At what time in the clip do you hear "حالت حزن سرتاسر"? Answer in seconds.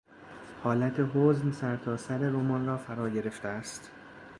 0.63-2.17